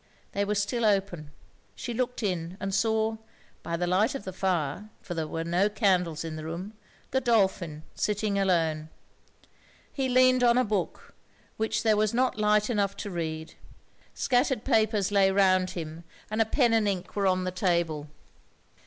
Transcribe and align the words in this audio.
They 0.31 0.45
were 0.45 0.55
still 0.55 0.83
open; 0.83 1.29
she 1.75 1.93
looked 1.93 2.23
in; 2.23 2.57
and 2.59 2.73
saw, 2.73 3.17
by 3.61 3.77
the 3.77 3.85
light 3.85 4.15
of 4.15 4.23
the 4.23 4.33
fire, 4.33 4.89
for 4.99 5.13
there 5.13 5.27
were 5.27 5.43
no 5.43 5.69
candles 5.69 6.25
in 6.25 6.37
the 6.37 6.43
room, 6.43 6.73
Godolphin 7.11 7.83
sitting 7.93 8.39
alone. 8.39 8.89
He 9.93 10.09
leaned 10.09 10.43
on 10.43 10.57
a 10.57 10.65
book, 10.65 11.13
which 11.57 11.83
there 11.83 11.97
was 11.97 12.15
not 12.15 12.39
light 12.39 12.67
enough 12.67 12.97
to 12.97 13.11
read; 13.11 13.53
scattered 14.15 14.63
papers 14.63 15.11
lay 15.11 15.29
round 15.29 15.69
him, 15.77 16.03
and 16.31 16.41
a 16.41 16.45
pen 16.45 16.73
and 16.73 16.87
ink 16.87 17.15
were 17.15 17.27
on 17.27 17.43
the 17.43 17.51
table. 17.51 18.09